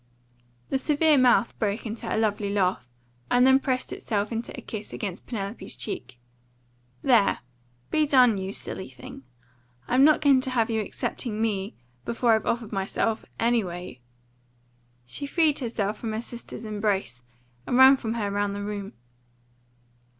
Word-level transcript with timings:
The 0.71 0.79
severe 0.79 1.15
mouth 1.19 1.53
broke 1.59 1.85
into 1.85 2.11
a 2.11 2.17
lovely 2.17 2.49
laugh, 2.51 2.89
and 3.29 3.45
then 3.45 3.59
pressed 3.59 3.93
itself 3.93 4.31
in 4.31 4.39
a 4.55 4.59
kiss 4.63 4.93
against 4.93 5.27
Penelope's 5.27 5.75
cheek. 5.75 6.17
"There! 7.03 7.37
Be 7.91 8.07
done, 8.07 8.39
you 8.39 8.51
silly 8.51 8.89
thing! 8.89 9.21
I'm 9.87 10.03
not 10.03 10.19
going 10.19 10.41
to 10.41 10.49
have 10.49 10.71
you 10.71 10.81
accepting 10.81 11.39
ME 11.39 11.75
before 12.03 12.33
I've 12.33 12.47
offered 12.47 12.71
myself, 12.71 13.25
ANYWAY." 13.39 13.99
She 15.05 15.27
freed 15.27 15.59
herself 15.59 15.99
from 15.99 16.13
her 16.13 16.21
sister's 16.21 16.65
embrace, 16.65 17.21
and 17.67 17.77
ran 17.77 17.95
from 17.95 18.15
her 18.15 18.31
round 18.31 18.55
the 18.55 18.63
room. 18.63 18.93